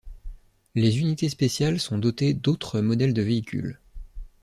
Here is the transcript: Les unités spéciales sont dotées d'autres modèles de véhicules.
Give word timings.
Les 0.73 0.97
unités 0.99 1.29
spéciales 1.29 1.79
sont 1.79 1.99
dotées 1.99 2.33
d'autres 2.33 2.81
modèles 2.81 3.13
de 3.13 3.21
véhicules. 3.21 3.79